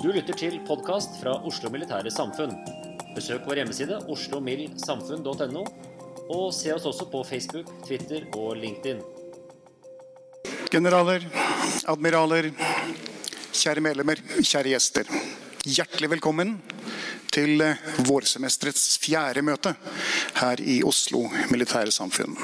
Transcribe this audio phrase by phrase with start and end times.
[0.00, 2.54] Du lytter til podkast fra Oslo Militære Samfunn.
[3.12, 5.64] Besøk vår hjemmeside oslomildsamfunn.no,
[6.32, 9.02] og se oss også på Facebook, Twitter og LinkedIn.
[10.72, 11.26] Generaler,
[11.84, 12.48] admiraler,
[13.52, 15.12] kjære medlemmer, kjære gjester.
[15.68, 16.56] Hjertelig velkommen
[17.28, 17.60] til
[18.08, 19.76] vårsemesterets fjerde møte
[20.40, 22.40] her i Oslo Militære Samfunn.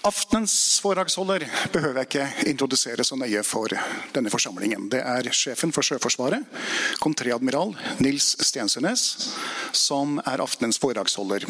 [0.00, 1.42] Aftenens foredragsholder
[1.74, 3.68] behøver jeg ikke introdusere så nøye for
[4.14, 4.86] denne forsamlingen.
[4.88, 6.46] Det er sjefen for Sjøforsvaret,
[7.04, 9.02] kontreadmiral Nils Stensønes,
[9.76, 11.44] som er aftenens foredragsholder.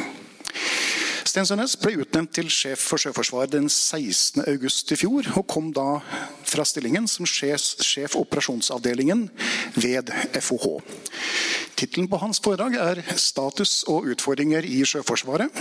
[1.30, 4.42] Stensønes ble utnevnt til sjef for Sjøforsvaret den 16.
[4.50, 6.00] august i fjor, og kom da
[6.42, 9.28] fra stillingen som sjef, sjef operasjonsavdelingen
[9.78, 10.10] ved
[10.42, 10.80] FOH.
[11.78, 15.54] Tittelen på hans foredrag er 'Status og utfordringer i Sjøforsvaret'.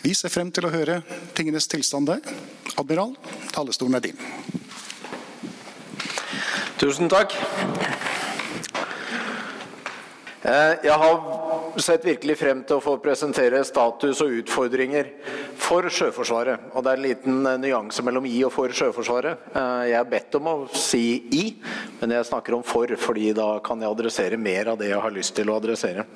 [0.00, 1.02] Vi ser frem til å høre
[1.36, 2.24] tingenes tilstand der.
[2.80, 3.12] Admiral,
[3.52, 4.22] talerstolen er din.
[6.80, 7.34] Tusen takk.
[10.40, 15.10] Eh, jeg har sett virkelig frem til å få presentere status og utfordringer
[15.60, 16.70] for Sjøforsvaret.
[16.72, 19.50] Og det er en liten eh, nyanse mellom i og for Sjøforsvaret.
[19.52, 21.04] Eh, jeg er bedt om å si
[21.36, 21.44] i,
[22.00, 25.14] men jeg snakker om for, fordi da kan jeg adressere mer av det jeg har
[25.14, 26.08] lyst til å adressere.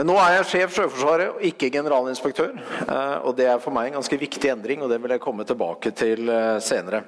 [0.00, 2.54] Men nå er jeg sjef Sjøforsvaret, og ikke generalinspektør.
[3.28, 5.92] Og det er for meg en ganske viktig endring, og det vil jeg komme tilbake
[5.92, 6.30] til
[6.64, 7.02] senere.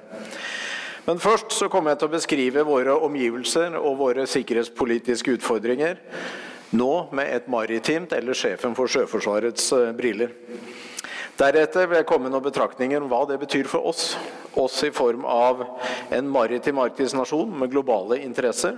[1.07, 5.97] Men først så kommer jeg til å beskrive våre omgivelser og våre sikkerhetspolitiske utfordringer.
[6.77, 10.37] Nå med et maritimt eller sjefen for Sjøforsvarets briller.
[11.41, 14.11] Deretter vil jeg komme med noen betraktninger om hva det betyr for oss.
[14.53, 15.65] Oss i form av
[16.13, 18.77] en maritim arktisk nasjon med globale interesser,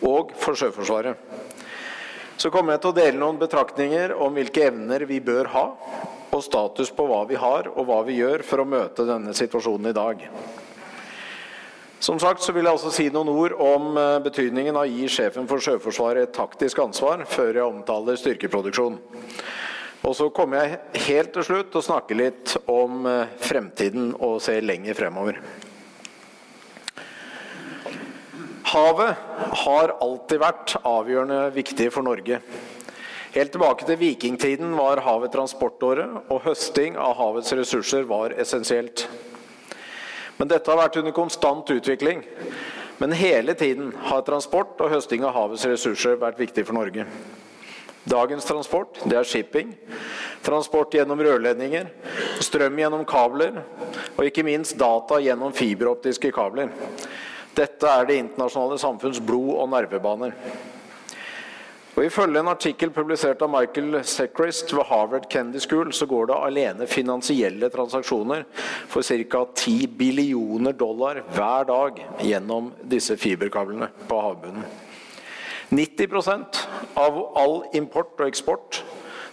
[0.00, 1.59] og for Sjøforsvaret.
[2.40, 5.64] Så kommer jeg til å dele noen betraktninger om hvilke evner vi bør ha,
[6.30, 9.90] og status på hva vi har og hva vi gjør for å møte denne situasjonen
[9.90, 10.24] i dag.
[12.00, 13.92] Som sagt så vil jeg også si noen ord om
[14.24, 18.96] betydningen av å gi sjefen for Sjøforsvaret et taktisk ansvar, før jeg omtaler styrkeproduksjon.
[20.00, 23.04] Og så kommer jeg helt til slutt til å snakke litt om
[23.44, 25.42] fremtiden og se lenger fremover.
[28.70, 29.16] Havet
[29.64, 32.36] har alltid vært avgjørende viktig for Norge.
[33.34, 39.08] Helt tilbake til vikingtiden var havet transportåre, og høsting av havets ressurser var essensielt.
[40.38, 42.22] Men dette har vært under konstant utvikling.
[43.00, 47.06] Men hele tiden har transport og høsting av havets ressurser vært viktig for Norge.
[48.10, 49.72] Dagens transport, det er shipping,
[50.46, 51.90] transport gjennom rørledninger,
[52.44, 53.64] strøm gjennom kabler,
[54.14, 56.70] og ikke minst data gjennom fiberoptiske kabler.
[57.56, 60.36] Dette er det internasjonale samfunns blod- og nervebaner.
[61.96, 66.36] Og Ifølge en artikkel publisert av Michael Sechrist ved Harvard Kennedy School, så går det
[66.46, 68.46] alene finansielle transaksjoner
[68.88, 69.42] for ca.
[69.54, 74.64] 10 billioner dollar hver dag gjennom disse fiberkablene på havbunnen.
[75.70, 76.62] 90%
[76.98, 78.80] av all import og eksport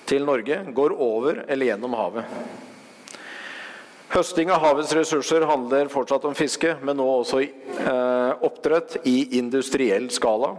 [0.09, 2.66] til Norge går over eller gjennom havet.
[4.07, 10.07] Høsting av havets ressurser handler fortsatt om fiske, men nå også eh, oppdrett i industriell
[10.15, 10.53] skala.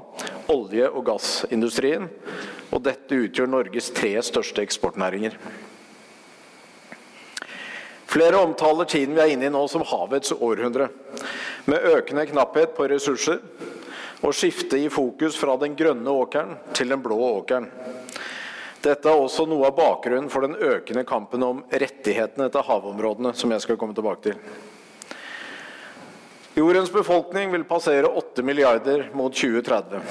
[0.53, 2.11] Olje- og gassindustrien
[2.69, 5.39] og dette utgjør Norges tre største eksportnæringer.
[8.09, 10.91] Flere omtaler tiden vi er inne i nå som havets århundre,
[11.69, 13.41] med økende knapphet på ressurser
[14.25, 17.69] og skifte i fokus fra den grønne åkeren til den blå åkeren.
[18.83, 23.51] Dette er også noe av bakgrunnen for den økende kampen om rettighetene til havområdene, som
[23.51, 24.39] jeg skal komme tilbake til.
[26.59, 30.03] Jordens befolkning vil passere 8 milliarder mot 2030.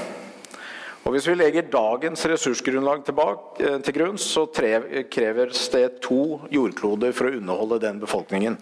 [1.08, 7.14] Og Hvis vi legger dagens ressursgrunnlag tilbake, eh, til grunn, så kreves det to jordkloder
[7.14, 8.58] for å underholde den befolkningen.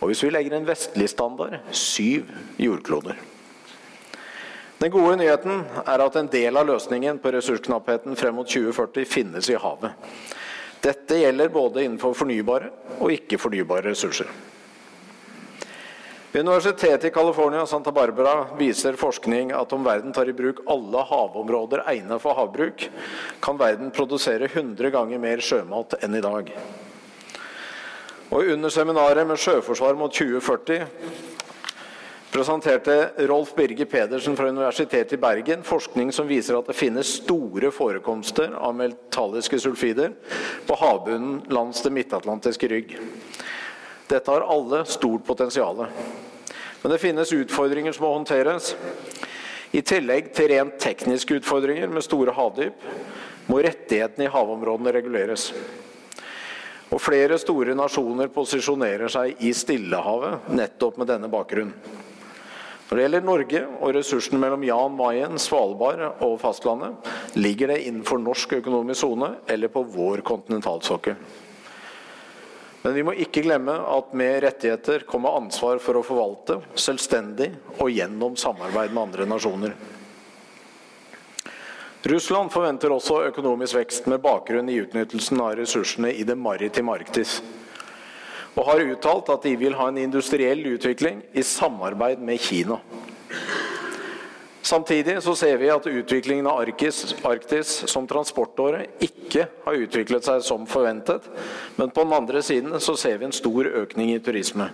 [0.00, 3.16] Og hvis vi legger en vestlig standard syv jordkloder.
[4.78, 9.50] Den gode nyheten er at en del av løsningen på ressursknappheten frem mot 2040 finnes
[9.50, 9.94] i havet.
[10.84, 12.68] Dette gjelder både innenfor fornybare
[12.98, 14.28] og ikke-fornybare ressurser.
[16.34, 21.04] Ved Universitetet i California Santa Barbara viser forskning at om verden tar i bruk alle
[21.06, 22.88] havområder egnet for havbruk,
[23.40, 26.50] kan verden produsere 100 ganger mer sjømat enn i dag.
[28.34, 30.82] Og Under seminaret med sjøforsvar mot 2040
[32.34, 37.70] presenterte Rolf Birger Pedersen fra Universitetet i Bergen forskning som viser at det finnes store
[37.70, 40.16] forekomster av metalliske sulfider
[40.66, 42.96] på havbunnen langs det midtatlantiske rygg.
[44.10, 45.84] Dette har alle stort potensial.
[46.82, 48.72] Men det finnes utfordringer som må håndteres.
[49.70, 52.82] I tillegg til rent tekniske utfordringer med store havdyp,
[53.46, 55.52] må rettighetene i havområdene reguleres.
[56.90, 62.02] Og flere store nasjoner posisjonerer seg i Stillehavet nettopp med denne bakgrunnen.
[62.94, 68.20] Når det gjelder Norge og ressursene mellom Jan Mayen, Svalbard og fastlandet, ligger det innenfor
[68.22, 71.16] norsk økonomisk sone eller på vår kontinentalsokkel.
[72.84, 77.50] Men vi må ikke glemme at med rettigheter kommer ansvar for å forvalte selvstendig
[77.80, 79.74] og gjennom samarbeid med andre nasjoner.
[82.14, 87.40] Russland forventer også økonomisk vekst med bakgrunn i utnyttelsen av ressursene i det maritime Arktis.
[88.54, 92.78] Og har uttalt at de vil ha en industriell utvikling i samarbeid med Kina.
[94.64, 100.40] Samtidig så ser vi at utviklingen av Arktis, Arktis som transportåre ikke har utviklet seg
[100.46, 101.26] som forventet,
[101.76, 104.70] men på den andre siden så ser vi en stor økning i turisme.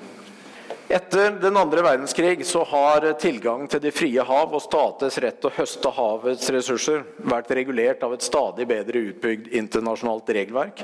[0.90, 5.46] Etter den andre verdenskrig så har tilgang til de frie hav og staters rett til
[5.46, 10.82] å høste havets ressurser vært regulert av et stadig bedre utbygd internasjonalt regelverk.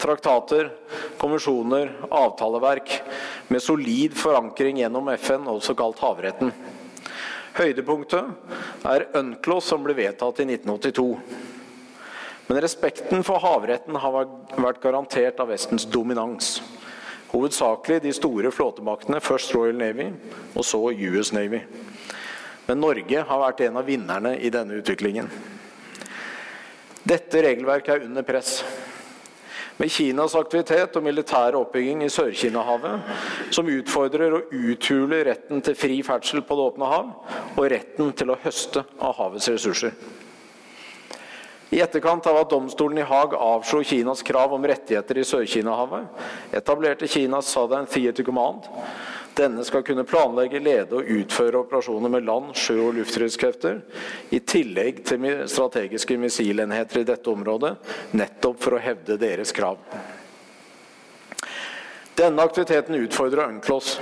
[0.00, 0.70] Traktater,
[1.20, 2.94] konvensjoner, avtaleverk
[3.52, 6.54] med solid forankring gjennom FN, også kalt havretten.
[7.52, 11.10] Høydepunktet er UNCLOS som ble vedtatt i 1982.
[12.48, 14.22] Men respekten for havretten har
[14.56, 16.56] vært garantert av Vestens dominans.
[17.32, 20.10] Hovedsakelig de store flåtemaktene, først Royal Navy
[20.54, 21.62] og så US Navy.
[22.66, 25.30] Men Norge har vært en av vinnerne i denne utviklingen.
[27.02, 28.60] Dette regelverket er under press.
[29.80, 33.08] Med Kinas aktivitet og militære oppbygging i Sør-Kina-havet,
[33.50, 37.08] som utfordrer og uthuler retten til fri ferdsel på det åpne hav,
[37.56, 39.96] og retten til å høste av havets ressurser.
[41.72, 47.08] I etterkant av at domstolen i Haag avslo Kinas krav om rettigheter i Sør-Kina-havet, etablerte
[47.08, 48.68] Kinas Southern Theater Command.
[49.32, 53.80] Denne skal kunne planlegge, lede og utføre operasjoner med land-, sjø- og luftstridskrefter,
[54.28, 57.78] i tillegg til strategiske missilenheter i dette området,
[58.20, 59.80] nettopp for å hevde deres krav.
[62.20, 63.96] Denne aktiviteten utfordrer UNCLOS.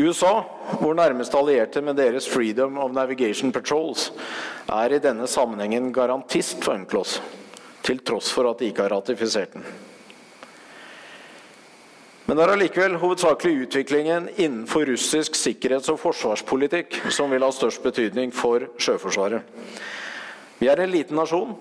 [0.00, 0.44] USA,
[0.80, 4.10] vår nærmeste allierte med deres Freedom of Navigation Patrols,
[4.70, 7.20] er i denne sammenhengen garantist for UNCLOS,
[7.84, 9.64] til tross for at de ikke har ratifisert den.
[12.30, 17.82] Men det er allikevel hovedsakelig utviklingen innenfor russisk sikkerhets- og forsvarspolitikk som vil ha størst
[17.82, 19.42] betydning for Sjøforsvaret.
[20.60, 21.56] Vi er en liten nasjon,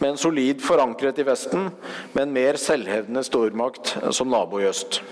[0.00, 1.70] med en solid forankret i Vesten,
[2.14, 5.02] med en mer selvhevdende stormakt som nabo i øst.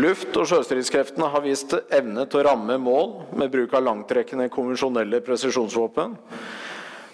[0.00, 5.20] Luft- og sjøstridskreftene har vist evne til å ramme mål med bruk av langtrekkende konvensjonelle
[5.26, 6.14] presisjonsvåpen.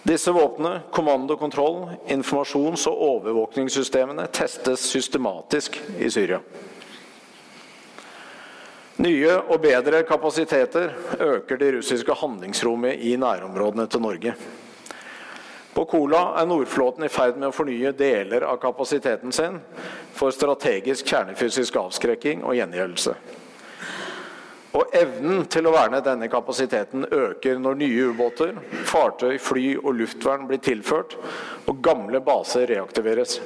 [0.07, 6.39] Disse våpnene, kommando, kontroll, informasjons- og overvåkningssystemene testes systematisk i Syria.
[9.03, 14.37] Nye og bedre kapasiteter øker det russiske handlingsrommet i nærområdene til Norge.
[15.77, 19.59] På Kola er Nordflåten i ferd med å fornye deler av kapasiteten sin
[20.17, 23.13] for strategisk kjernefysisk avskrekking og gjengjeldelse.
[24.81, 28.57] Og evnen til å verne denne kapasiteten øker når nye ubåter,
[28.89, 31.13] fartøy, fly og luftvern blir tilført,
[31.69, 33.37] og gamle baser reaktiveres.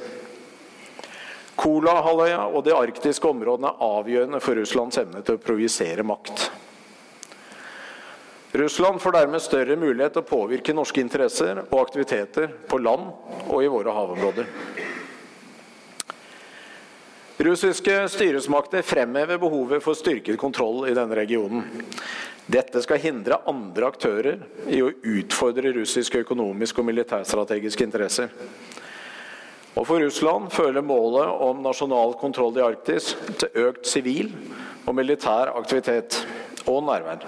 [1.59, 6.47] Kolahalvøya og de arktiske områdene er avgjørende for Russlands evne til å projisere makt.
[8.51, 13.13] Russland får dermed større mulighet til å påvirke norske interesser og aktiviteter på land
[13.47, 14.49] og i våre havområder.
[17.41, 21.63] Russiske styresmakter fremhever behovet for styrket kontroll i denne regionen.
[22.51, 28.35] Dette skal hindre andre aktører i å utfordre russiske økonomiske og militærstrategiske interesser.
[29.79, 34.33] Og for Russland føler målet om nasjonal kontroll i Arktis til økt sivil
[34.83, 36.19] og militær aktivitet
[36.67, 37.23] og nærvær.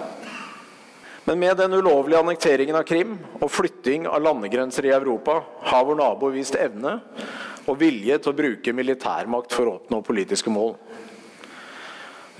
[1.24, 5.38] Men med den ulovlige annekteringen av Krim og flytting av landegrenser i Europa
[5.70, 6.98] har vår nabo vist evne
[7.64, 10.74] og vilje til å bruke militærmakt for å oppnå politiske mål.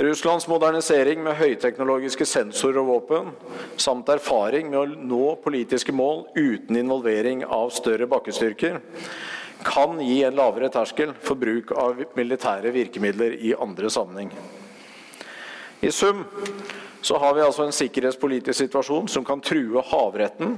[0.04, 3.30] Russlands modernisering med høyteknologiske sensorer og våpen,
[3.80, 8.80] samt erfaring med å nå politiske mål uten involvering av større bakkestyrker,
[9.64, 14.34] kan gi en lavere terskel for bruk av militære virkemidler i andre sammenheng.
[15.80, 16.26] I sum
[17.04, 20.54] så har vi altså en sikkerhetspolitisk situasjon som kan true havretten,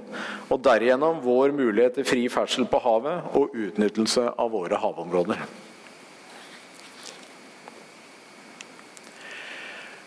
[0.47, 5.43] og derigjennom vår mulighet til fri ferdsel på havet og utnyttelse av våre havområder.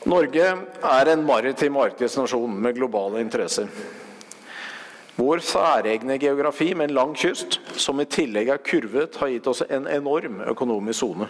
[0.08, 0.46] Norge
[0.96, 3.67] er en maritim arktisnasjon med globale interesser.
[5.19, 9.65] Vår særegne geografi med en lang kyst, som i tillegg er kurvet, har gitt oss
[9.67, 11.27] en enorm økonomisk sone.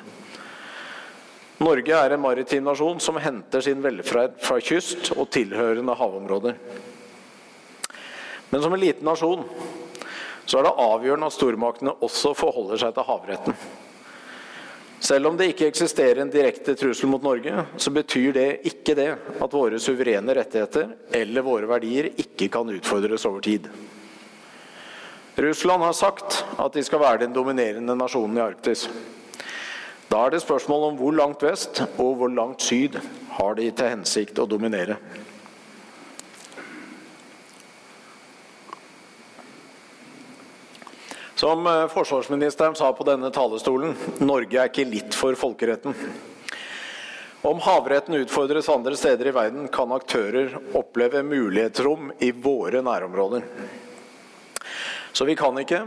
[1.60, 6.56] Norge er en maritim nasjon som henter sin velferd fra kyst og tilhørende havområder.
[8.50, 9.44] Men som en liten nasjon
[10.50, 13.60] så er det avgjørende at stormaktene også forholder seg til havretten.
[15.00, 19.12] Selv om det ikke eksisterer en direkte trussel mot Norge, så betyr det ikke det
[19.16, 23.70] at våre suverene rettigheter eller våre verdier ikke kan utfordres over tid.
[25.40, 28.88] Russland har sagt at de skal være den dominerende nasjonen i Arktis.
[30.10, 32.98] Da er det spørsmål om hvor langt vest og hvor langt syd
[33.38, 34.98] har de til hensikt å dominere.
[41.40, 45.94] Som eh, forsvarsministeren sa på denne talerstolen, Norge er ikke litt for folkeretten.
[47.48, 53.46] Om havretten utfordres andre steder i verden, kan aktører oppleve mulighetsrom i våre nærområder.
[55.16, 55.86] Så vi kan ikke,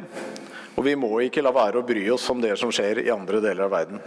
[0.74, 3.40] og vi må ikke la være å bry oss om det som skjer i andre
[3.44, 4.00] deler av verden.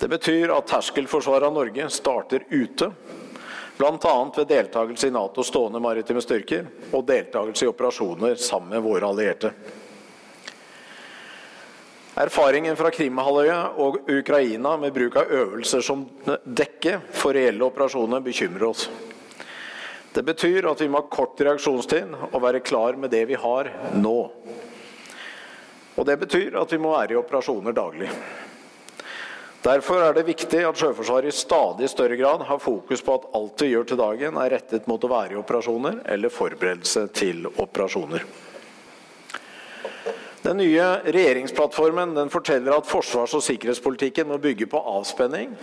[0.00, 2.90] Det betyr at terskelforsvaret av Norge starter ute,
[3.78, 4.16] bl.a.
[4.36, 9.50] ved deltakelse i Natos stående maritime styrker og deltakelse i operasjoner sammen med våre allierte.
[12.14, 16.04] Erfaringen fra Krimhalvøya og Ukraina med bruk av øvelser som
[16.46, 18.86] dekke for reelle operasjoner bekymrer oss.
[20.14, 23.72] Det betyr at vi må ha kort reaksjonstid og være klar med det vi har
[23.98, 24.20] nå.
[25.96, 28.10] Og Det betyr at vi må være i operasjoner daglig.
[29.64, 33.62] Derfor er det viktig at Sjøforsvaret i stadig større grad har fokus på at alt
[33.64, 38.26] vi gjør til dagen er rettet mot å være i operasjoner eller forberedelse til operasjoner.
[40.44, 45.54] Den nye regjeringsplattformen den forteller at forsvars- og sikkerhetspolitikken må bygge på avspenning,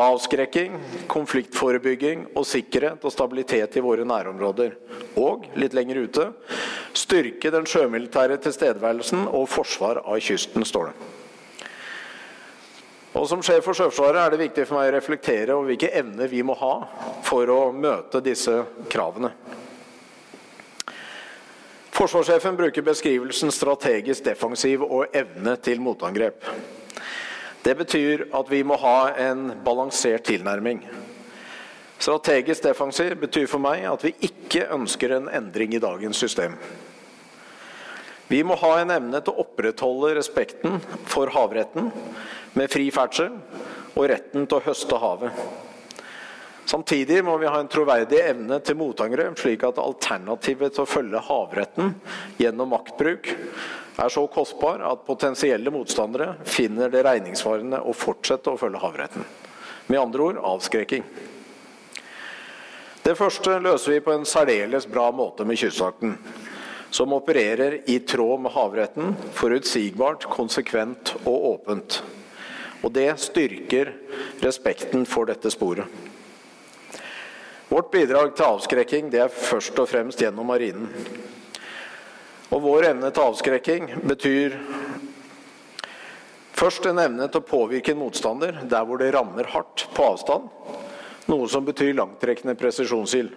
[0.00, 0.78] avskrekking,
[1.10, 4.78] konfliktforebygging og sikkerhet og stabilitet i våre nærområder.
[5.20, 6.30] Og, litt lenger ute,
[6.96, 11.08] styrke den sjømilitære tilstedeværelsen og forsvar av kysten, står det.
[13.10, 16.30] Og Som sjef for Sjøforsvaret er det viktig for meg å reflektere over hvilke evner
[16.30, 16.74] vi må ha
[17.26, 18.54] for å møte disse
[18.90, 19.32] kravene.
[21.90, 26.46] Forsvarssjefen bruker beskrivelsen strategisk defensiv og evne til motangrep.
[27.60, 30.86] Det betyr at vi må ha en balansert tilnærming.
[32.00, 36.54] Strategisk defensiv betyr for meg at vi ikke ønsker en endring i dagens system.
[38.30, 40.78] Vi må ha en evne til å opprettholde respekten
[41.10, 41.90] for havretten
[42.56, 43.34] med fri ferdsel
[43.96, 45.42] og retten til å høste havet.
[46.70, 51.20] Samtidig må vi ha en troverdig evne til motangrep, slik at alternativet til å følge
[51.26, 51.96] havretten
[52.38, 53.32] gjennom maktbruk
[54.00, 59.26] er så kostbar at potensielle motstandere finner det regningssvarende å fortsette å følge havretten.
[59.90, 61.04] Med andre ord avskrekking.
[63.00, 66.18] Det første løser vi på en særdeles bra måte med Kystvakten,
[66.92, 72.02] som opererer i tråd med havretten, forutsigbart, konsekvent og åpent.
[72.84, 73.94] Og det styrker
[74.44, 75.88] respekten for dette sporet.
[77.70, 80.90] Vårt bidrag til avskrekking det er først og fremst gjennom marinen.
[82.50, 84.56] Og vår evne til avskrekking betyr
[86.58, 90.50] først en evne til å påvirke en motstander der hvor det rammer hardt på avstand,
[91.30, 93.32] noe som betyr langtrekkende presisjonsild.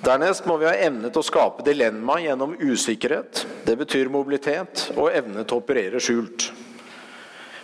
[0.00, 3.44] Dernest må vi ha evne til å skape dilemma gjennom usikkerhet.
[3.66, 6.46] Det betyr mobilitet og evne til å operere skjult.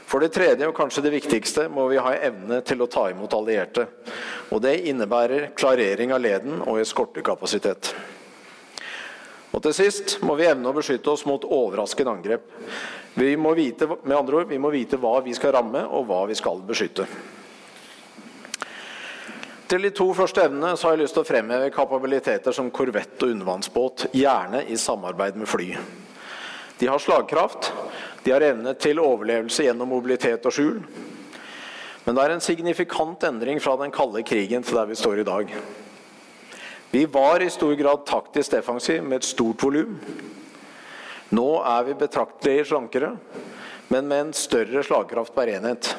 [0.07, 3.33] For det tredje, og kanskje det viktigste, må vi ha evne til å ta imot
[3.35, 3.87] allierte.
[4.55, 7.91] Og det innebærer klarering av leden og eskortekapasitet.
[9.57, 12.45] Og til sist må vi evne å beskytte oss mot overraskende angrep.
[13.17, 16.21] Vi må vite, med andre ord, vi må vite hva vi skal ramme, og hva
[16.29, 17.09] vi skal beskytte.
[19.67, 23.19] Til de to første evnene så har jeg lyst til å fremheve kapabiliteter som korvett
[23.19, 25.73] og undervannsbåt, gjerne i samarbeid med fly.
[26.79, 27.73] De har slagkraft,
[28.23, 30.79] de har evne til overlevelse gjennom mobilitet og skjul.
[32.07, 35.27] Men det er en signifikant endring fra den kalde krigen til der vi står i
[35.27, 35.51] dag.
[36.93, 39.99] Vi var i stor grad taktisk defensiv med et stort volum.
[41.35, 43.17] Nå er vi betraktelig slankere,
[43.91, 45.91] men med en større slagkraft per enhet.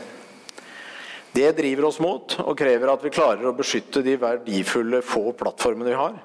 [1.38, 5.92] Det driver oss mot og krever at vi klarer å beskytte de verdifulle få plattformene
[5.92, 6.16] vi har,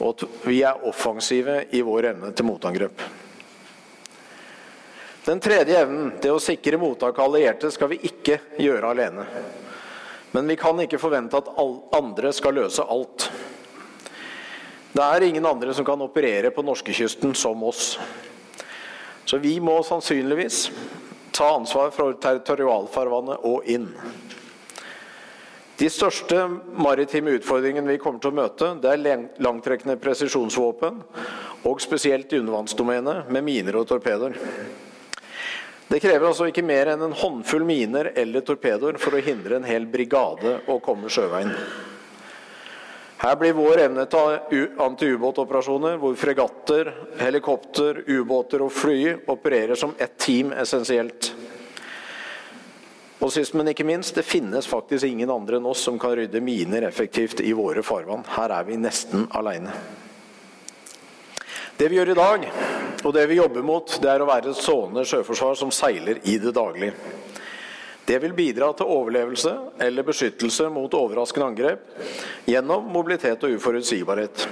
[0.00, 3.04] og at vi er offensive i vår evne til motangrep.
[5.28, 9.28] Den tredje evnen, det å sikre mottak av allierte, skal vi ikke gjøre alene.
[10.34, 11.52] Men vi kan ikke forvente at
[11.94, 13.28] andre skal løse alt.
[14.90, 17.92] Det er ingen andre som kan operere på norskekysten som oss.
[19.22, 20.64] Så vi må sannsynligvis
[21.30, 23.86] ta ansvar for territorialfarvannet og inn.
[25.78, 26.40] De største
[26.74, 30.96] maritime utfordringene vi kommer til å møte, det er langtrekkende presisjonsvåpen,
[31.70, 34.34] og spesielt i undervannsdomenet med miner og torpedoer.
[35.88, 39.68] Det krever altså ikke mer enn en håndfull miner eller torpedoer for å hindre en
[39.68, 41.54] hel brigade å komme sjøveien.
[43.18, 46.90] Her blir vår evne til antiubåtoperasjoner, hvor fregatter,
[47.22, 51.32] helikopter, ubåter og fly opererer som ett team, essensielt.
[53.18, 56.42] Og sist, men ikke minst, det finnes faktisk ingen andre enn oss som kan rydde
[56.44, 58.22] miner effektivt i våre farvann.
[58.36, 59.74] Her er vi nesten aleine.
[61.78, 62.44] Det vi gjør i dag,
[63.06, 66.38] og det vi jobber mot, det er å være et sånende sjøforsvar som seiler i
[66.42, 66.94] det daglige.
[68.08, 69.50] Det vil bidra til overlevelse
[69.84, 71.90] eller beskyttelse mot overraskende angrep
[72.48, 74.46] gjennom mobilitet og uforutsigbarhet.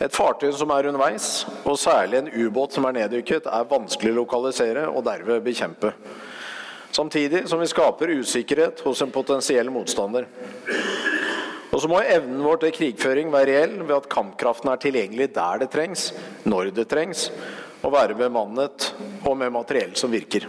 [0.00, 4.18] Et fartøy som er underveis, og særlig en ubåt som er neddykket, er vanskelig å
[4.22, 5.94] lokalisere og derved bekjempe.
[6.90, 10.26] Samtidig som vi skaper usikkerhet hos en potensiell motstander.
[11.70, 15.62] Og så må evnen vår til krigføring være reell ved at kampkraften er tilgjengelig der
[15.62, 16.08] det trengs,
[16.42, 17.28] når det trengs,
[17.80, 18.90] og være bemannet
[19.22, 20.48] og med materiell som virker.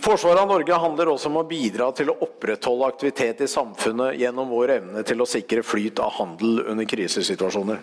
[0.00, 4.48] Forsvaret av Norge handler også om å bidra til å opprettholde aktivitet i samfunnet gjennom
[4.48, 7.82] vår evne til å sikre flyt av handel under krisesituasjoner.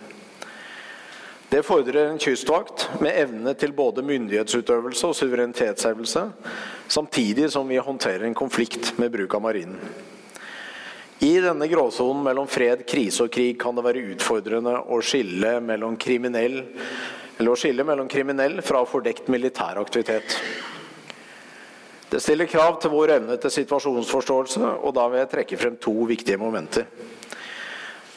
[1.47, 6.23] Det fordrer en kystvakt med evne til både myndighetsutøvelse og suverenitetshevelse,
[6.91, 9.77] samtidig som vi håndterer en konflikt med bruk av marinen.
[11.23, 15.95] I denne gråsonen mellom fred, krise og krig kan det være utfordrende å skille mellom
[16.01, 16.60] kriminell,
[17.38, 20.36] eller å skille mellom kriminell fra fordekt militær aktivitet.
[22.09, 25.93] Det stiller krav til vår evne til situasjonsforståelse, og da vil jeg trekke frem to
[26.07, 26.87] viktige momenter.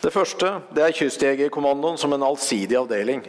[0.01, 3.27] Det første det er Kystjegerkommandoen som en allsidig avdeling.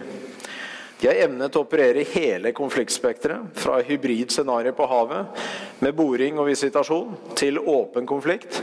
[1.02, 5.43] De har evne til å operere hele konfliktspekteret, fra hybrid scenario på havet
[5.82, 8.62] med boring og visitasjon, til åpen konflikt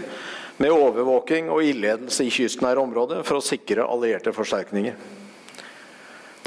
[0.63, 5.18] med overvåking og ildledelse i kystnære områder for å sikre allierte forsterkninger.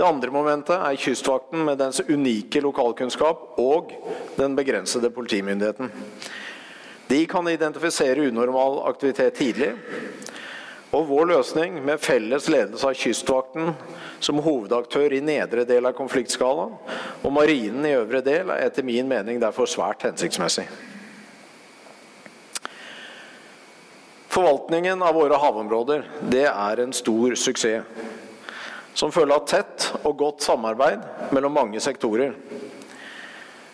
[0.02, 3.92] Det andre momentet er Kystvakten med dens unike lokalkunnskap og
[4.34, 5.92] den begrensede politimyndigheten.
[7.06, 9.76] De kan identifisere unormal aktivitet tidlig.
[10.90, 13.76] Og vår løsning med felles ledelse av Kystvakten
[14.18, 16.74] som hovedaktør i nedre del av konfliktskalaen,
[17.22, 20.66] og Marinen i øvre del, er etter min mening derfor svært hensiktsmessig.
[24.34, 27.86] Forvaltningen av våre havområder det er en stor suksess
[28.94, 32.34] som følge av tett og godt samarbeid mellom mange sektorer.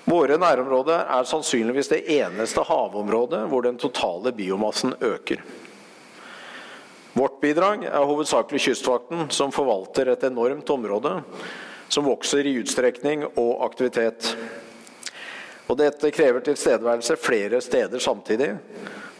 [0.07, 5.41] Våre nærområder er sannsynligvis det eneste havområdet hvor den totale biomassen øker.
[7.17, 11.15] Vårt bidrag er hovedsakelig Kystvakten, som forvalter et enormt område
[11.89, 14.35] som vokser i utstrekning og aktivitet.
[15.67, 18.53] Og dette krever tilstedeværelse flere steder samtidig,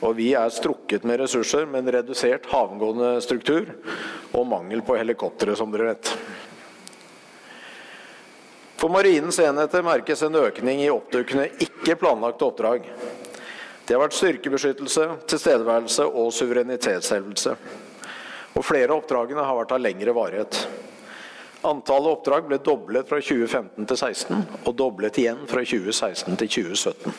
[0.02, 3.72] og vi er strukket med ressurser med en redusert havgående struktur
[4.38, 6.12] og mangel på helikoptre, som dere vet.
[8.78, 12.86] For marinens enheter merkes en økning i oppdukkende ikke planlagte oppdrag.
[13.88, 17.56] Det har vært styrkebeskyttelse, tilstedeværelse og suverenitetshevelse.
[18.58, 20.60] Og flere av oppdragene har vært av lengre varighet.
[21.66, 27.18] Antallet oppdrag ble doblet fra 2015 til 2016, og doblet igjen fra 2016 til 2017.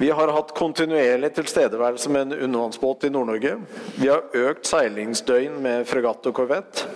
[0.00, 3.58] Vi har hatt kontinuerlig tilstedeværelse med en undervannsbåt i Nord-Norge.
[4.00, 6.86] Vi har økt seilingsdøgn med fregatt og korvett.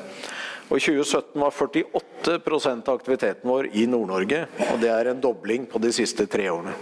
[0.71, 5.67] Og I 2017 var 48% av aktiviteten vår i Nord-Norge, og det er en dobling
[5.69, 6.73] på de siste tre årene.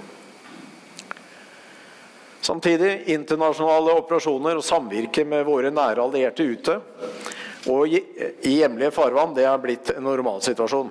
[2.43, 6.79] Samtidig internasjonale operasjoner og samvirke med våre nære allierte ute
[7.71, 10.91] og i hjemlige farvann det er blitt en normalsituasjon.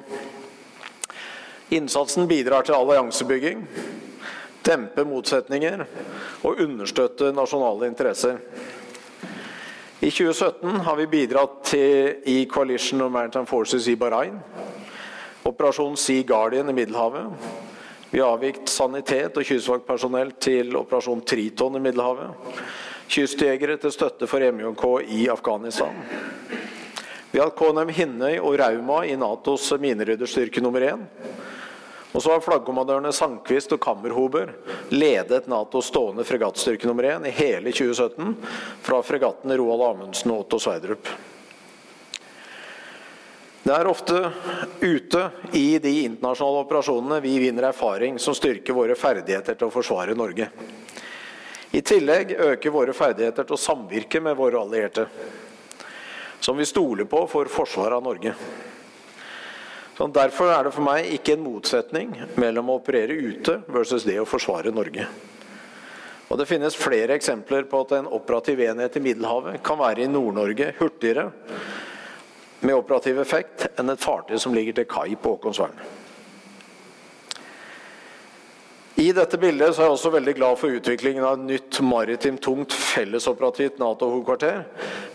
[1.71, 3.65] Innsatsen bidrar til alliansebygging,
[4.65, 5.85] dempe motsetninger
[6.47, 8.37] og understøtte nasjonale interesser.
[10.01, 14.39] I 2017 har vi bidratt til i Coalition of Maritime Forces i Bahrain,
[15.45, 17.29] operasjon Sea Guardian i Middelhavet,
[18.11, 22.57] vi har avvikt sanitet og kystvaktpersonell til operasjon Triton i Middelhavet.
[23.07, 24.83] Kystjegere til støtte for MJK
[25.15, 25.95] i Afghanistan.
[27.31, 31.05] Vi har hatt KNM Hinnøy og Rauma i Natos minerydderstyrke nummer én.
[32.11, 34.51] Og så har flaggkommandørene Sandquist og Kammerhuber
[34.91, 38.33] ledet Natos stående fregattstyrke nummer én i hele 2017
[38.83, 41.07] fra fregattene Roald Amundsen og Otto Sverdrup.
[43.61, 44.17] Det er ofte
[44.81, 45.21] ute
[45.53, 50.49] i de internasjonale operasjonene vi vinner erfaring som styrker våre ferdigheter til å forsvare Norge.
[51.71, 55.05] I tillegg øker våre ferdigheter til å samvirke med våre allierte,
[56.41, 58.33] som vi stoler på for forsvaret av Norge.
[60.01, 64.15] Så derfor er det for meg ikke en motsetning mellom å operere ute versus det
[64.17, 65.03] å forsvare Norge.
[66.25, 70.09] Og Det finnes flere eksempler på at en operativ enhet i Middelhavet kan være i
[70.09, 71.27] Nord-Norge hurtigere
[72.65, 75.77] med operativ effekt enn et fartøy som ligger til kai på Håkonsvern.
[79.01, 82.73] I dette bildet er jeg også veldig glad for utviklingen av et nytt maritimt tungt
[82.75, 84.59] fellesoperativt Nato-hovedkvarter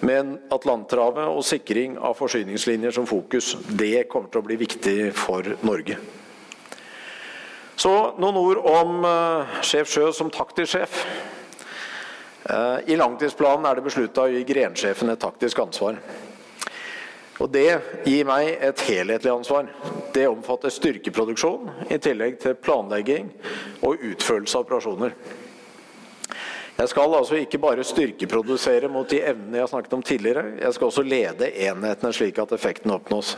[0.06, 3.52] med Atlanterhavet og sikring av forsyningslinjer som fokus.
[3.68, 6.00] Det kommer til å bli viktig for Norge.
[7.78, 11.02] Så noen ord om uh, sjef Sjø som taktisk sjef.
[12.48, 16.00] Uh, I langtidsplanen er det beslutta å gi grensjefen et taktisk ansvar.
[17.36, 17.68] Og det
[18.06, 19.68] gir meg et helhetlig ansvar.
[20.14, 23.28] Det omfatter styrkeproduksjon i tillegg til planlegging
[23.84, 25.12] og utførelse av operasjoner.
[26.76, 30.76] Jeg skal altså ikke bare styrkeprodusere mot de evnene jeg har snakket om tidligere, jeg
[30.76, 33.36] skal også lede enhetene slik at effekten oppnås.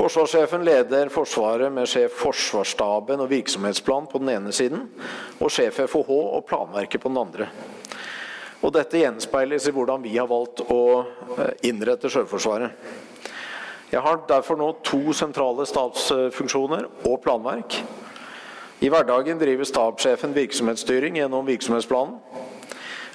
[0.00, 4.86] Forsvarssjefen leder Forsvaret med sjef Forsvarsstaben og virksomhetsplan på den ene siden,
[5.38, 7.50] og sjef FOH og planverket på den andre.
[8.60, 10.82] Og dette gjenspeiles i hvordan vi har valgt å
[11.38, 12.74] eh, innrette Sjøforsvaret.
[13.90, 17.80] Jeg har derfor nå to sentrale stabsfunksjoner og planverk.
[18.80, 22.20] I hverdagen driver stabssjefen virksomhetsstyring gjennom virksomhetsplanen.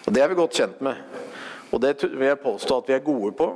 [0.05, 0.99] Og Det er vi godt kjent med,
[1.71, 3.47] og det vil jeg påstå at vi er gode på.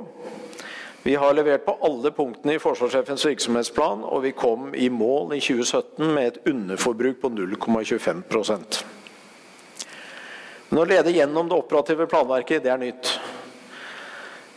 [1.02, 5.40] Vi har levert på alle punktene i forsvarssjefens virksomhetsplan, og vi kom i mål i
[5.40, 8.99] 2017 med et underforbruk på 0,25
[10.70, 13.10] men å lede gjennom det operative planverket, det er nytt.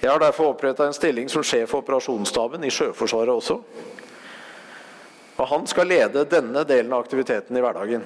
[0.04, 3.56] Jeg har derfor oppretta en stilling som sjef for operasjonsstaben i Sjøforsvaret også.
[5.34, 8.06] Og han skal lede denne delen av aktiviteten i hverdagen.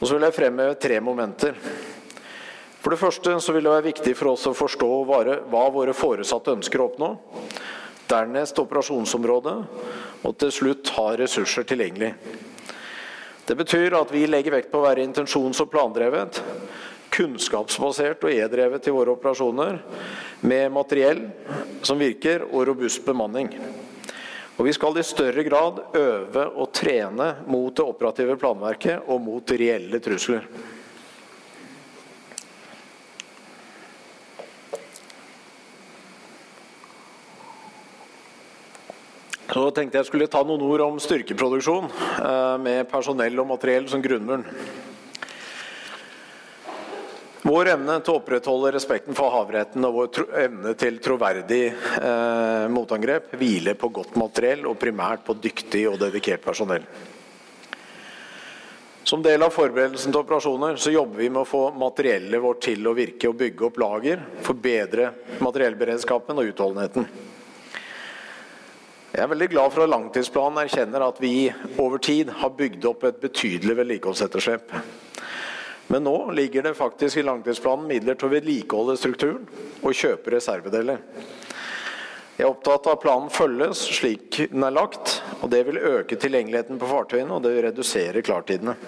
[0.00, 1.56] Og så vil jeg fremheve tre momenter.
[2.82, 6.52] For det første så vil det være viktig for oss å forstå hva våre foresatte
[6.58, 7.10] ønsker å oppnå.
[8.10, 9.58] Dernest operasjonsområdet,
[10.26, 12.16] og til slutt ha ressurser tilgjengelig.
[13.46, 16.38] Det betyr at vi legger vekt på å være intensjons- og plandrevet,
[17.12, 19.80] kunnskapsbasert og e-drevet i våre operasjoner,
[20.46, 21.24] med materiell
[21.82, 23.50] som virker, og robust bemanning.
[24.56, 29.50] Og Vi skal i større grad øve og trene mot det operative planverket og mot
[29.58, 30.46] reelle trusler.
[39.52, 44.00] Så tenkte jeg skulle ta noen ord om styrkeproduksjon eh, med personell og materiell som
[44.00, 44.46] grunnmuren.
[47.42, 53.34] Vår evne til å opprettholde respekten for havretten og vår evne til troverdig eh, motangrep
[53.36, 56.86] hviler på godt materiell og primært på dyktig og dedikert personell.
[59.04, 62.88] Som del av forberedelsen til operasjoner så jobber vi med å få materiellet vårt til
[62.88, 65.10] å virke og bygge opp lager, forbedre
[65.42, 67.31] materiellberedskapen og utholdenheten.
[69.12, 73.02] Jeg er veldig glad for at langtidsplanen erkjenner at vi over tid har bygd opp
[73.04, 74.72] et betydelig vedlikeholdsetterslep.
[75.92, 79.44] Men nå ligger det faktisk i langtidsplanen midler til å vedlikeholde strukturen
[79.82, 81.02] og kjøpe reservedeler.
[82.38, 86.16] Jeg er opptatt av at planen følges slik den er lagt, og det vil øke
[86.16, 88.78] tilgjengeligheten på fartøyene og det vil redusere klartidene.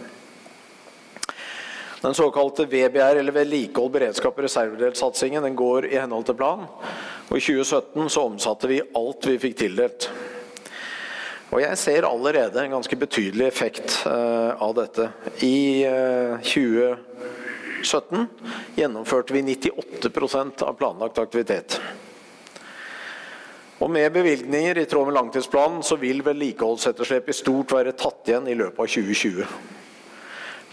[2.05, 6.67] Den såkalte VBR, eller vedlikehold, beredskap og reservedelssatsingen, den går i henhold til planen.
[7.31, 10.11] Og i 2017 så omsatte vi alt vi fikk tildelt.
[11.49, 15.07] Og jeg ser allerede en ganske betydelig effekt uh, av dette.
[15.49, 16.99] I uh, eh,
[17.81, 18.27] 2017
[18.77, 21.79] gjennomførte vi 98% av planlagt aktivitet.
[23.81, 28.53] Og med bevilgninger i tråd med langtidsplanen så vil vedlikeholdsetterslepet i stort være tatt igjen
[28.53, 29.74] i løpet av 2020.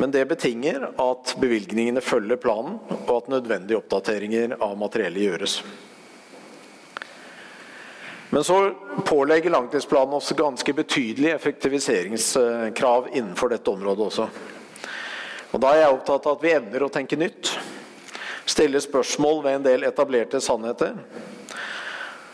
[0.01, 5.57] Men det betinger at bevilgningene følger planen, og at nødvendige oppdateringer av materiellet gjøres.
[8.31, 8.55] Men så
[9.05, 14.25] pålegger langtidsplanen oss ganske betydelige effektiviseringskrav innenfor dette området også.
[15.51, 17.51] Og Da er jeg opptatt av at vi evner å tenke nytt.
[18.49, 20.95] Stille spørsmål ved en del etablerte sannheter.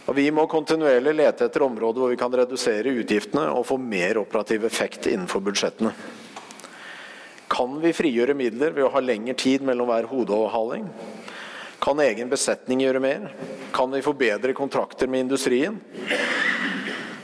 [0.05, 4.21] Og Vi må kontinuerlig lete etter områder hvor vi kan redusere utgiftene og få mer
[4.23, 5.91] operativ effekt innenfor budsjettene.
[7.57, 10.83] Kan vi frigjøre midler ved å ha lengre tid mellom hver hodeoverhaling?
[11.81, 13.31] Kan egen besetning gjøre mer?
[13.73, 15.79] Kan vi få bedre kontrakter med industrien?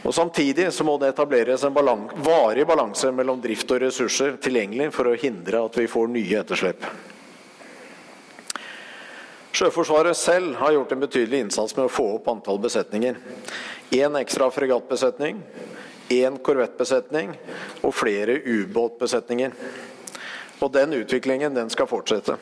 [0.03, 4.89] Og Samtidig så må det etableres en balan varig balanse mellom drift og ressurser tilgjengelig
[4.95, 6.89] for å hindre at vi får nye etterslep.
[9.53, 13.21] Sjøforsvaret selv har gjort en betydelig innsats med å få opp antall besetninger.
[13.93, 15.45] Én ekstra fregattbesetning,
[16.09, 17.35] én korvettbesetning
[17.85, 19.53] og flere ubåtbesetninger.
[20.61, 22.37] Og den utviklingen den skal fortsette.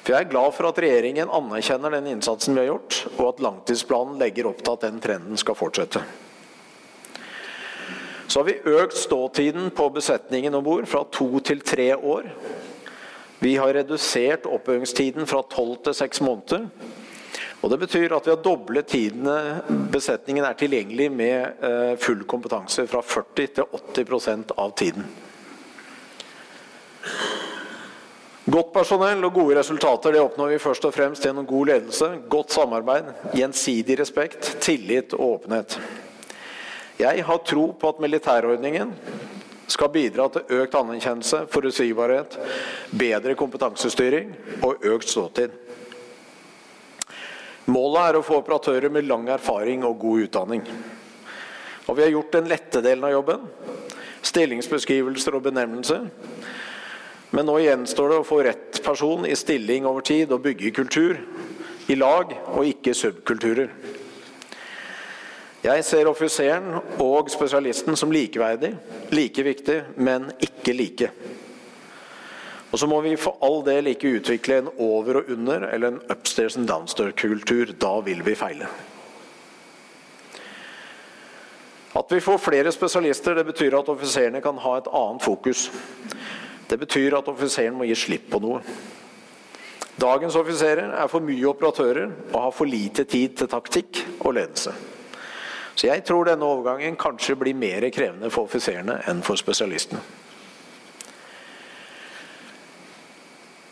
[0.00, 3.42] For Jeg er glad for at regjeringen anerkjenner den innsatsen vi har gjort, og at
[3.44, 6.02] langtidsplanen legger opp til at den trenden skal fortsette.
[8.30, 12.30] Så har vi økt ståtiden på besetningen om bord fra to til tre år.
[13.42, 16.68] Vi har redusert oppøvingstiden fra tolv til seks måneder.
[17.60, 22.86] Og Det betyr at vi har doblet tidene besetningen er tilgjengelig med eh, full kompetanse,
[22.88, 23.64] fra 40 til
[23.98, 25.04] 80% av tiden.
[28.50, 32.54] Godt personell og gode resultater det oppnår vi først og fremst gjennom god ledelse, godt
[32.54, 35.76] samarbeid, gjensidig respekt, tillit og åpenhet.
[36.98, 38.90] Jeg har tro på at militærordningen
[39.70, 42.34] skal bidra til økt anerkjennelse, forutsigbarhet,
[42.90, 44.32] bedre kompetansestyring
[44.66, 45.54] og økt ståtid.
[47.70, 50.64] Målet er å få operatører med lang erfaring og god utdanning.
[51.86, 53.46] Og vi har gjort den lette delen av jobben.
[54.26, 56.10] Stillingsbeskrivelser og benevnelser.
[57.30, 61.20] Men nå gjenstår det å få rett person i stilling over tid og bygge kultur.
[61.90, 63.70] I lag og ikke subkulturer.
[65.60, 68.72] Jeg ser offiseren og spesialisten som likeverdig,
[69.12, 71.10] like viktig, men ikke like.
[72.70, 76.00] Og så må vi for all del ikke utvikle en over og under eller en
[76.10, 77.74] upstairs and downstairs-kultur.
[77.82, 78.70] Da vil vi feile.
[81.98, 85.66] At vi får flere spesialister, det betyr at offiserene kan ha et annet fokus.
[86.70, 88.62] Det betyr at offiseren må gi slipp på noe.
[90.00, 94.72] Dagens offiserer er for mye operatører og har for lite tid til taktikk og ledelse.
[95.74, 100.00] Så jeg tror denne overgangen kanskje blir mer krevende for offiserene enn for spesialistene.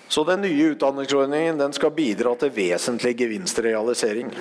[0.08, 4.32] Så Den nye utdanningsordningen den skal bidra til vesentlig gevinstrealisering.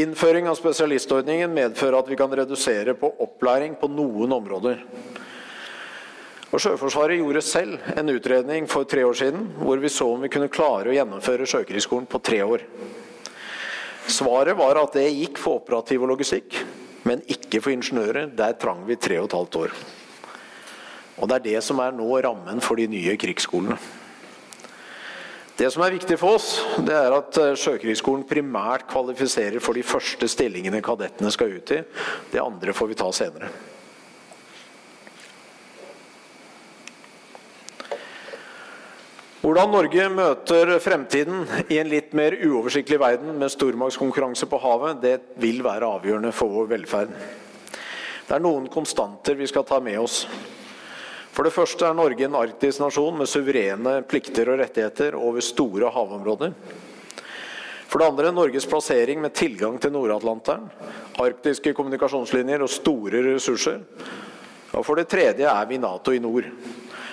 [0.00, 4.80] Innføring av spesialistordningen medfører at vi kan redusere på opplæring på noen områder.
[6.50, 10.32] Og Sjøforsvaret gjorde selv en utredning for tre år siden hvor vi så om vi
[10.32, 12.64] kunne klare å gjennomføre Sjøkrigsskolen på tre år.
[14.10, 16.58] Svaret var at det gikk for operativ og logistikk,
[17.06, 18.32] men ikke for ingeniører.
[18.34, 19.78] Der trang vi tre og et halvt år.
[21.20, 23.78] Og det er det som er nå rammen for de nye krigsskolene.
[25.60, 26.54] Det som er viktig for oss,
[26.86, 31.82] det er at eh, Sjøkrigsskolen primært kvalifiserer for de første stillingene kadettene skal ut i.
[32.32, 33.50] Det andre får vi ta senere.
[39.50, 41.40] Hvordan Norge møter fremtiden
[41.74, 46.52] i en litt mer uoversiktlig verden med stormaktskonkurranse på havet, det vil være avgjørende for
[46.54, 47.16] vår velferd.
[48.28, 50.20] Det er noen konstanter vi skal ta med oss.
[51.34, 55.90] For det første er Norge en arktisk nasjon med suverene plikter og rettigheter over store
[55.96, 56.54] havområder.
[57.90, 60.70] For det andre Norges plassering med tilgang til Nord-Atlanteren,
[61.18, 63.82] arktiske kommunikasjonslinjer og store ressurser.
[64.76, 66.46] Og for det tredje er vi Nato i nord.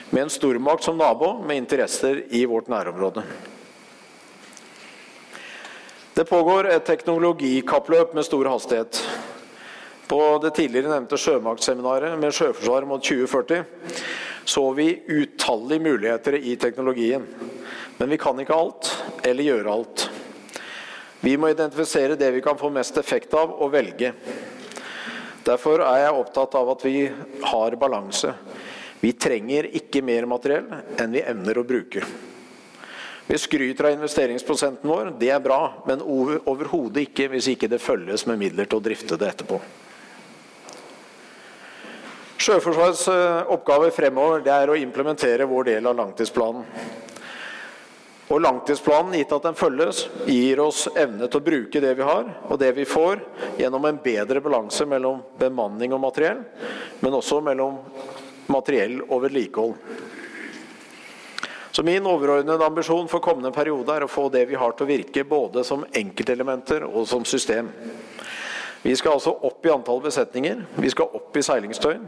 [0.10, 3.24] Med en stormakt som nabo med interesser i vårt nærområde.
[6.13, 9.02] Det pågår et teknologikappløp med stor hastighet.
[10.08, 13.63] På det tidligere nevnte sjømaktseminaret med sjøforsvar mot 2040
[14.48, 17.28] så vi utallige muligheter i teknologien.
[17.98, 18.91] Men vi kan ikke alt,
[19.24, 20.06] eller gjøre alt.
[21.20, 24.13] Vi må identifisere det vi kan få mest effekt av, og velge.
[25.43, 27.10] Derfor er jeg opptatt av at vi
[27.43, 28.32] har balanse.
[29.00, 32.04] Vi trenger ikke mer materiell enn vi evner å bruke.
[33.28, 38.24] Vi skryter av investeringsprosenten vår, det er bra, men overhodet ikke hvis ikke det følges
[38.30, 39.60] med midler til å drifte det etterpå.
[42.38, 46.64] Sjøforsvarets eh, oppgave fremover det er å implementere vår del av langtidsplanen.
[48.28, 52.26] Og Langtidsplanen, gitt at den følges, gir oss evne til å bruke det vi har,
[52.52, 53.22] og det vi får,
[53.60, 56.42] gjennom en bedre balanse mellom bemanning og materiell,
[57.00, 57.80] men også mellom
[58.52, 59.76] materiell og vedlikehold.
[61.72, 64.90] Så Min overordnede ambisjon for kommende periode er å få det vi har til å
[64.90, 67.70] virke både som enkeltelementer og som system.
[68.82, 72.08] Vi skal altså opp i antall besetninger, vi skal opp i seilingsdøgn.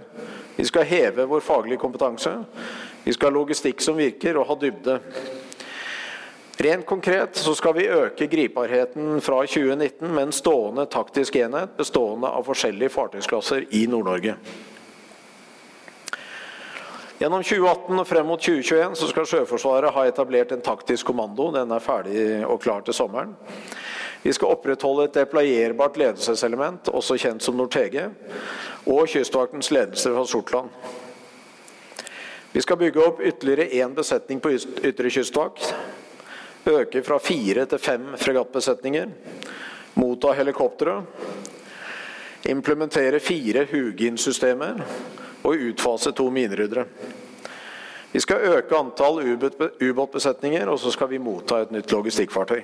[0.55, 2.33] Vi skal heve vår faglige kompetanse.
[3.03, 4.97] Vi skal ha logistikk som virker, og ha dybde.
[6.59, 12.27] Rent konkret så skal vi øke gripbarheten fra 2019 med en stående taktisk enhet bestående
[12.27, 14.35] av forskjellige fartøysklasser i Nord-Norge.
[17.19, 21.49] Gjennom 2018 og frem mot 2021 så skal Sjøforsvaret ha etablert en taktisk kommando.
[21.51, 23.33] Den er ferdig og klar til sommeren.
[24.23, 28.05] Vi skal opprettholde et deployerbart ledelseselement, også kjent som Nortege,
[28.87, 30.71] og Kystvaktens ledelse fra Sortland.
[32.53, 35.73] Vi skal bygge opp ytterligere én besetning på ytre kystvakt
[36.69, 39.11] øke fra fire til fem fregattbesetninger,
[39.99, 41.01] motta helikoptre,
[42.47, 44.85] implementere fire Hugin-systemer
[45.43, 46.85] og utfase to mineryddere.
[48.11, 49.21] Vi skal øke antall
[49.81, 52.63] ubåtbesetninger, og så skal vi motta et nytt logistikkfartøy.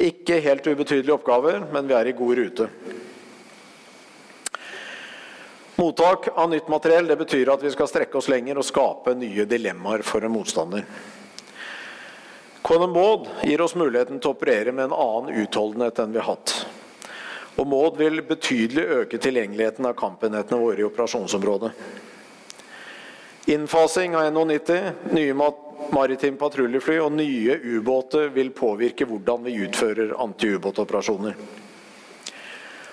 [0.00, 2.66] Ikke helt ubetydelige oppgaver, men vi er i god rute.
[5.80, 9.46] Mottak av nytt materiell det betyr at vi skal strekke oss lenger og skape nye
[9.48, 10.84] dilemmaer for en motstander.
[12.70, 16.52] Maud gir oss muligheten til å operere med en annen utholdenhet enn vi har hatt.
[17.58, 21.72] Og Maud vil betydelig øke tilgjengeligheten av kampenhetene våre i operasjonsområdet.
[23.50, 25.34] Innfasing av NH90, nye
[25.90, 31.34] maritime patruljefly og nye ubåter vil påvirke hvordan vi utfører antiubåtoperasjoner.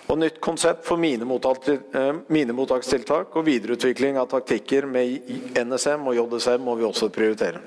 [0.07, 6.77] Og nytt konsept for eh, minemottakstiltak og videreutvikling av taktikker med NSM og JSM må
[6.79, 7.59] vi også prioritere.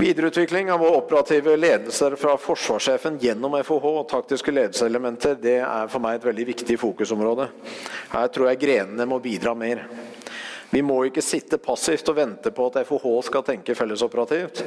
[0.00, 6.16] Videreutvikling av operative ledelse fra forsvarssjefen gjennom FOH og taktiske ledelseselementer det er for meg
[6.16, 7.50] et veldig viktig fokusområde.
[8.14, 9.82] Her tror jeg grenene må bidra mer.
[10.72, 14.64] Vi må ikke sitte passivt og vente på at FOH skal tenke fellesoperativt.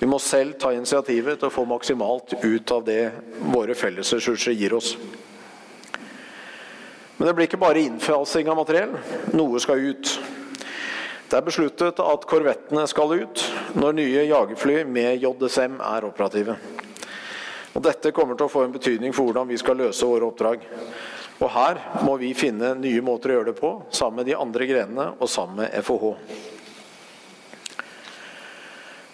[0.00, 3.02] Vi må selv ta initiativet å få maksimalt ut av det
[3.52, 4.94] våre fellesressurser gir oss.
[7.18, 8.96] Men det blir ikke bare innfasing av materiell.
[9.36, 10.16] Noe skal ut.
[11.30, 13.42] Det er besluttet at korvettene skal ut
[13.78, 16.56] når nye jagerfly med JSM er operative.
[17.70, 20.64] Og dette kommer til å få en betydning for hvordan vi skal løse våre oppdrag.
[21.38, 24.66] Og her må vi finne nye måter å gjøre det på, sammen med de andre
[24.72, 26.10] grenene og sammen med FOH.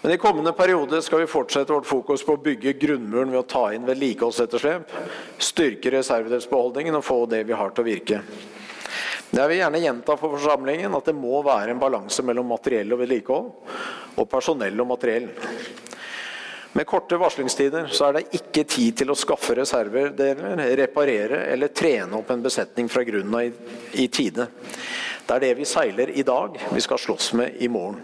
[0.01, 3.49] Men i kommende periode skal vi fortsette vårt fokus på å bygge grunnmuren ved å
[3.49, 4.89] ta inn vedlikeholdsetterslep,
[5.37, 8.23] styrke reservedelsbeholdningen og få det vi har til å virke.
[9.27, 13.01] Jeg vil gjerne gjenta for forsamlingen at det må være en balanse mellom materiell og
[13.01, 13.49] vedlikehold,
[14.17, 15.27] og personell og materiell.
[16.77, 22.19] Med korte varslingstider så er det ikke tid til å skaffe reservedeler, reparere eller trene
[22.19, 23.47] opp en besetning fra grunnen av
[23.97, 24.47] i, tide.
[25.27, 27.99] Det er det vi seiler i dag, vi skal slåss med i morgen.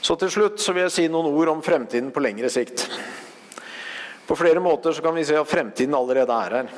[0.00, 2.86] Så til slutt så vil jeg si noen ord om fremtiden på lengre sikt.
[4.24, 6.72] På flere måter så kan vi si at fremtiden allerede er her.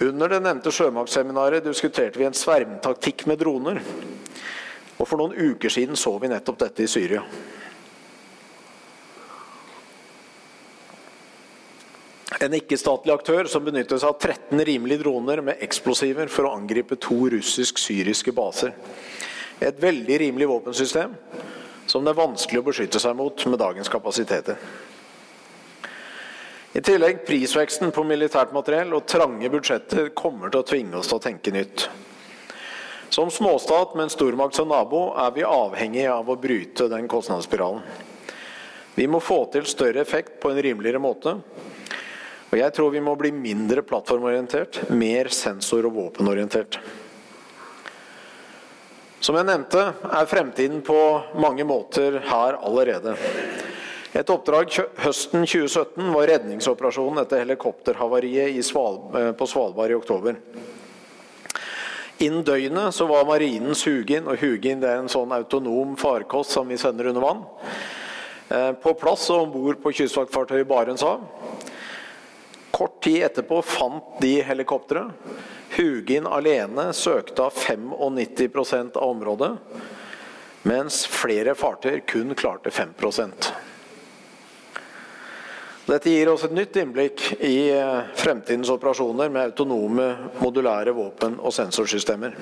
[0.00, 3.80] Under det nevnte sjømaktseminaret diskuterte vi en svermtaktikk med droner.
[4.96, 7.20] Og for noen uker siden så vi nettopp dette i Syria.
[12.40, 16.96] En ikke-statlig aktør som benyttet seg av 13 rimelige droner med eksplosiver for å angripe
[16.96, 18.72] to russisk-syriske baser.
[19.60, 21.12] Et veldig rimelig våpensystem
[21.90, 24.56] som det er vanskelig å beskytte seg mot med dagens kapasiteter.
[26.72, 31.18] I tillegg prisveksten på militært materiell og trange budsjetter kommer til å tvinge oss til
[31.18, 31.88] å tenke nytt.
[33.10, 37.82] Som småstat med en stormakt som nabo er vi avhengig av å bryte den kostnadsspiralen.
[38.94, 41.34] Vi må få til større effekt på en rimeligere måte.
[42.50, 46.78] Og jeg tror vi må bli mindre plattformorientert, mer sensor- og våpenorientert.
[49.20, 51.00] Som jeg nevnte, er fremtiden på
[51.34, 53.16] mange måter her allerede.
[54.10, 54.72] Et oppdrag
[55.04, 58.72] høsten 2017 var redningsoperasjonen etter helikopterhavariet
[59.38, 60.40] på Svalbard i oktober.
[62.20, 66.68] Innen døgnet så var marinens Hugin, og Hugin det er en sånn autonom farkost som
[66.68, 67.46] vi sender under vann,
[68.82, 71.22] på plass og om bord på kystvaktfartøyet Barentshav.
[72.74, 75.14] Kort tid etterpå fant de helikopteret.
[75.78, 79.54] Hugin alene søkte av 95% av området,
[80.66, 82.98] mens flere fartøyer kun klarte 5
[85.90, 87.72] Dette gir oss et nytt innblikk i
[88.14, 90.04] fremtidens operasjoner med autonome,
[90.38, 92.36] modulære våpen og sensorsystemer.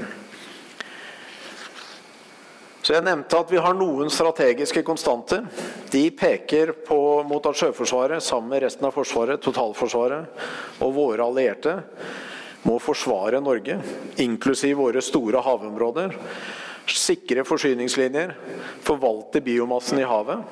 [2.85, 5.47] Så jeg nevnte at vi har noen strategiske konstanter.
[5.89, 11.79] De peker på, mot at Sjøforsvaret, sammen med resten av Forsvaret, totalforsvaret og våre allierte,
[12.69, 13.79] må forsvare Norge,
[14.21, 16.13] inklusiv våre store havområder,
[16.89, 18.37] sikre forsyningslinjer,
[18.85, 20.45] forvalte biomassen i havet.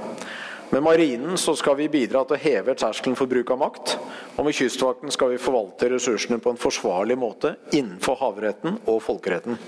[0.70, 3.94] Med marinen skal vi bidra til å heve terskelen for bruk av makt,
[4.34, 9.60] og med kystvakten skal vi forvalte ressursene på en forsvarlig måte innenfor havretten og folkeretten.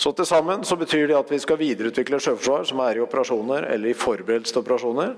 [0.00, 3.68] Så til sammen så betyr det at vi skal videreutvikle Sjøforsvar som er i operasjoner
[3.68, 5.12] eller i forberedelse til operasjoner,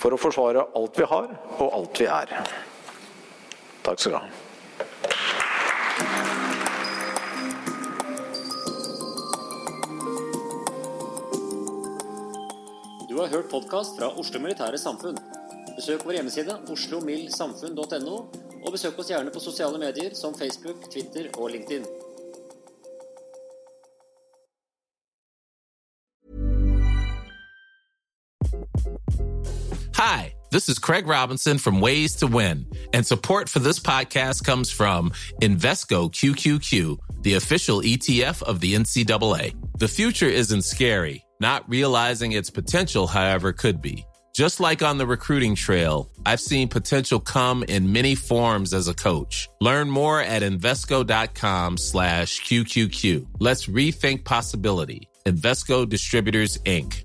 [0.00, 2.32] for å forsvare alt vi har og alt vi er.
[3.84, 4.43] Takk skal du ha.
[13.24, 15.16] Har hørt podcast fra Oslo Militære Samfunn.
[15.76, 18.16] Besøk vår hjemmeside oslomildsamfunn.no,
[18.64, 21.86] og besøk oss gjerne på sosiale medier som Facebook, Twitter og LinkedIn.
[29.96, 34.70] Hi, this is Craig Robinson from Ways to Win, and support for this podcast comes
[34.70, 39.54] from Invesco QQQ, the official ETF of the NCAA.
[39.78, 41.23] The future isn't scary.
[41.44, 44.06] Not realizing its potential, however, could be.
[44.34, 48.94] Just like on the recruiting trail, I've seen potential come in many forms as a
[48.94, 49.50] coach.
[49.60, 53.26] Learn more at Invesco.com slash QQQ.
[53.40, 55.06] Let's rethink possibility.
[55.26, 57.04] Invesco Distributors, Inc.